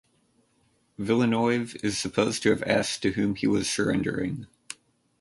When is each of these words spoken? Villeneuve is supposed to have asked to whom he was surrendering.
Villeneuve 0.97 1.75
is 1.83 1.95
supposed 1.95 2.41
to 2.41 2.49
have 2.49 2.63
asked 2.63 3.03
to 3.03 3.11
whom 3.11 3.35
he 3.35 3.45
was 3.45 3.69
surrendering. 3.69 4.47